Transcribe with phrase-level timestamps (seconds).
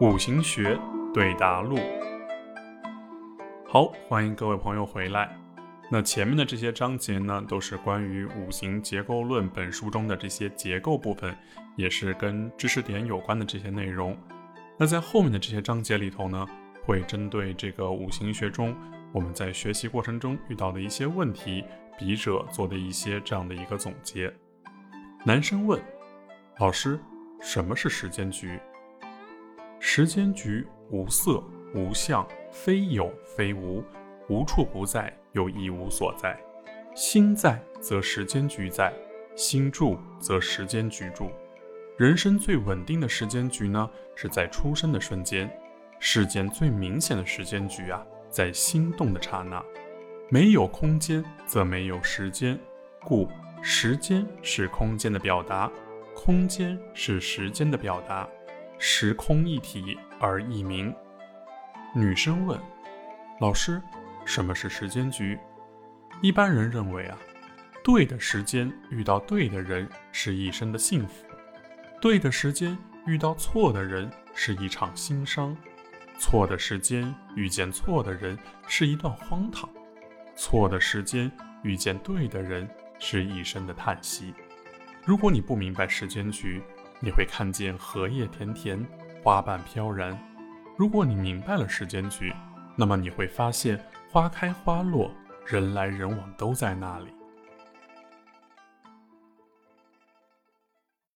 [0.00, 0.76] 五行学
[1.12, 1.78] 对答录，
[3.64, 5.38] 好，欢迎各位朋友回来。
[5.88, 11.32] 那前面的这些章节呢，都是关于《五行结构论》本书中的这些结构部分，
[11.76, 14.18] 也是跟知识点有关的这些内容。
[14.76, 16.44] 那在后面的这些章节里头呢，
[16.84, 18.74] 会针对这个五行学中
[19.12, 21.64] 我们在学习过程中遇到的一些问题，
[21.96, 24.34] 笔者做的一些这样的一个总结。
[25.24, 25.80] 男生问
[26.58, 26.98] 老师
[27.40, 28.58] ：“什么是时间局？”
[29.86, 33.84] 时间局无色无相，非有非无，
[34.30, 36.40] 无处不在，又一无所在。
[36.94, 38.90] 心在则时间局在，
[39.36, 41.30] 心住则时间局住。
[41.98, 45.46] 人生最稳定的时间局呢，是在出生的瞬间；
[46.00, 49.62] 世间最明显的时间局啊，在心动的刹那。
[50.30, 52.58] 没有空间，则没有时间，
[53.02, 53.28] 故
[53.62, 55.70] 时间是空间的表达，
[56.16, 58.26] 空间是时间的表达。
[58.86, 60.94] 时空一体而异名。
[61.94, 62.60] 女生问
[63.40, 63.80] ：“老师，
[64.26, 65.38] 什么是时间局？”
[66.20, 67.16] 一般人认为啊，
[67.82, 71.24] 对的时间遇到对的人是一生的幸福，
[71.98, 72.76] 对的时间
[73.06, 75.56] 遇到错的人是一场心伤，
[76.18, 78.38] 错的时间遇见错的人
[78.68, 79.66] 是一段荒唐，
[80.36, 81.32] 错的时间
[81.62, 84.34] 遇见对的人是一生的叹息。
[85.06, 86.62] 如果你不明白时间局，
[87.04, 88.82] 你会看见荷叶田田，
[89.22, 90.18] 花瓣飘然。
[90.74, 92.32] 如果你明白了时间局，
[92.74, 93.78] 那么你会发现
[94.10, 95.10] 花开花落，
[95.44, 97.08] 人来人往都在那里。